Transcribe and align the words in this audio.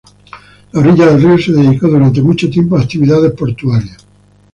La 0.71 0.79
orilla 0.79 1.05
del 1.05 1.21
río 1.21 1.37
se 1.37 1.51
dedicó 1.51 1.87
durante 1.87 2.23
mucho 2.23 2.49
tiempo 2.49 2.75
a 2.75 2.81
actividades 2.81 3.33
portuarias. 3.33 3.97